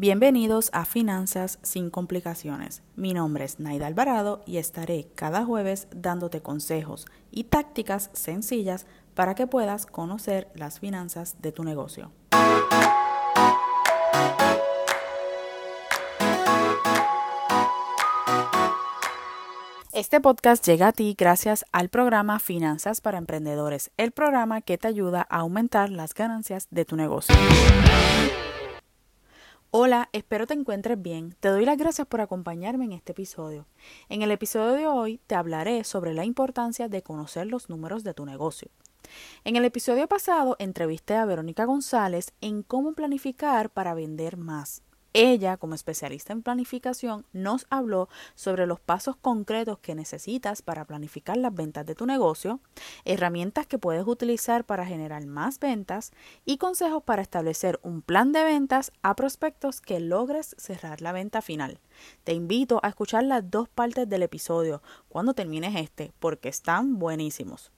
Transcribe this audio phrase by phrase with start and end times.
[0.00, 2.84] Bienvenidos a Finanzas sin complicaciones.
[2.94, 9.34] Mi nombre es Naida Alvarado y estaré cada jueves dándote consejos y tácticas sencillas para
[9.34, 12.12] que puedas conocer las finanzas de tu negocio.
[19.92, 24.86] Este podcast llega a ti gracias al programa Finanzas para Emprendedores, el programa que te
[24.86, 27.34] ayuda a aumentar las ganancias de tu negocio.
[29.88, 31.34] Hola, espero te encuentres bien.
[31.40, 33.64] Te doy las gracias por acompañarme en este episodio.
[34.10, 38.12] En el episodio de hoy te hablaré sobre la importancia de conocer los números de
[38.12, 38.68] tu negocio.
[39.44, 44.82] En el episodio pasado entrevisté a Verónica González en cómo planificar para vender más.
[45.14, 51.38] Ella, como especialista en planificación, nos habló sobre los pasos concretos que necesitas para planificar
[51.38, 52.60] las ventas de tu negocio,
[53.06, 56.12] herramientas que puedes utilizar para generar más ventas
[56.44, 61.40] y consejos para establecer un plan de ventas a prospectos que logres cerrar la venta
[61.40, 61.80] final.
[62.24, 67.72] Te invito a escuchar las dos partes del episodio cuando termines este porque están buenísimos.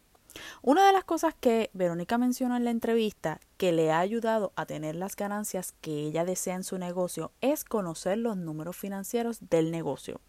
[0.63, 4.67] Una de las cosas que Verónica mencionó en la entrevista que le ha ayudado a
[4.67, 9.71] tener las ganancias que ella desea en su negocio es conocer los números financieros del
[9.71, 10.21] negocio.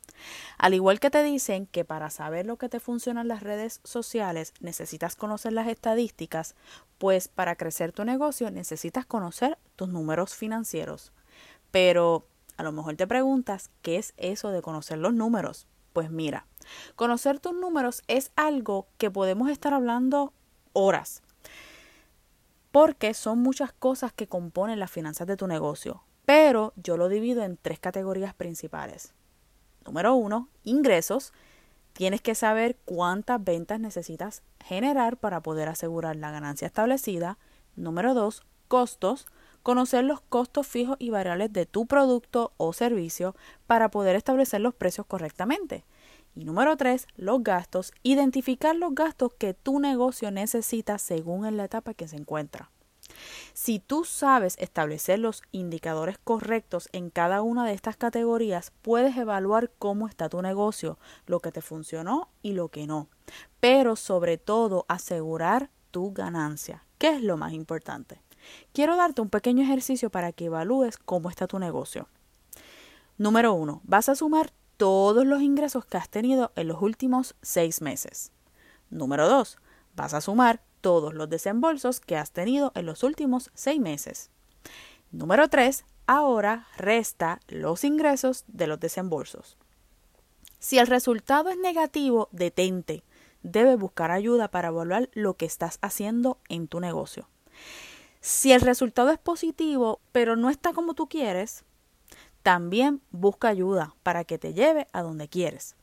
[0.58, 3.80] Al igual que te dicen que para saber lo que te funciona en las redes
[3.84, 6.56] sociales necesitas conocer las estadísticas,
[6.98, 11.14] pues para crecer tu negocio necesitas conocer tus números financieros.
[11.72, 12.28] Pero
[12.58, 15.68] a lo mejor te preguntas, ¿qué es eso de conocer los números?
[15.94, 16.46] Pues mira,
[16.96, 20.34] conocer tus números es algo que podemos estar hablando
[20.74, 21.22] horas,
[22.72, 27.44] porque son muchas cosas que componen las finanzas de tu negocio, pero yo lo divido
[27.44, 29.14] en tres categorías principales.
[29.86, 31.34] Número uno, ingresos.
[31.94, 37.38] Tienes que saber cuántas ventas necesitas generar para poder asegurar la ganancia establecida.
[37.76, 39.28] Número dos, costos
[39.64, 43.36] conocer los costos fijos y variables de tu producto o servicio
[43.68, 45.84] para poder establecer los precios correctamente.
[46.36, 47.92] Y número tres, los gastos.
[48.04, 52.72] Identificar los gastos que tu negocio necesita según en la etapa que se encuentra.
[53.54, 59.72] Si tú sabes establecer los indicadores correctos en cada una de estas categorías, puedes evaluar
[59.78, 63.10] cómo está tu negocio, lo que te funcionó y lo que no.
[63.60, 68.22] Pero sobre todo asegurar tu ganancia, que es lo más importante.
[68.74, 72.08] Quiero darte un pequeño ejercicio para que evalúes cómo está tu negocio.
[73.18, 77.84] Número uno, vas a sumar todos los ingresos que has tenido en los últimos seis
[77.84, 78.32] meses.
[78.90, 79.60] Número dos,
[79.96, 84.32] vas a sumar todos los desembolsos que has tenido en los últimos seis meses.
[85.12, 89.56] Número tres, ahora resta los ingresos de los desembolsos.
[90.58, 93.04] Si el resultado es negativo, detente.
[93.44, 97.30] Debes buscar ayuda para evaluar lo que estás haciendo en tu negocio.
[98.20, 101.66] Si el resultado es positivo, pero no está como tú quieres,
[102.44, 105.76] también busca ayuda para que te lleve a donde quieres.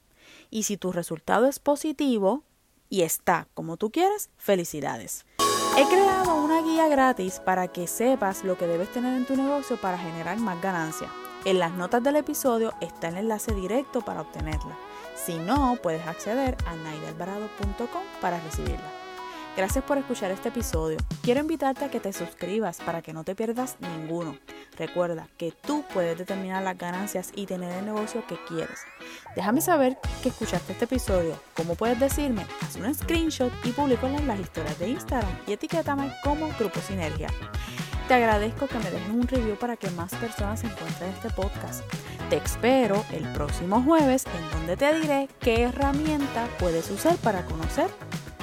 [0.51, 2.45] Y si tu resultado es positivo
[2.89, 5.25] y está como tú quieres, felicidades.
[5.77, 9.77] He creado una guía gratis para que sepas lo que debes tener en tu negocio
[9.81, 11.09] para generar más ganancia.
[11.45, 14.77] En las notas del episodio está el enlace directo para obtenerla.
[15.15, 19.08] Si no, puedes acceder a naidelvarado.com para recibirla.
[19.59, 20.99] Gracias por escuchar este episodio.
[21.21, 24.39] Quiero invitarte a que te suscribas para que no te pierdas ninguno.
[24.79, 28.79] Recuerda que tú puedes determinar las ganancias y tener el negocio que quieres.
[29.35, 31.35] Déjame saber que escuchaste este episodio.
[31.55, 32.47] ¿Cómo puedes decirme?
[32.61, 37.27] Haz un screenshot y público en las historias de Instagram y etiquétame como Grupo Sinergia.
[38.07, 41.83] Te agradezco que me dejes un review para que más personas encuentren este podcast.
[42.31, 47.91] Te espero el próximo jueves en donde te diré qué herramienta puedes usar para conocer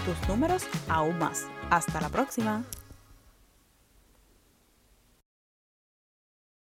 [0.05, 1.47] tus números aún más.
[1.69, 2.63] Hasta la próxima.